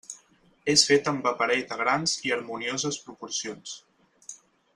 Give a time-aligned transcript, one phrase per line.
[0.71, 3.79] És fet amb aparell de grans i harmonioses proporcions.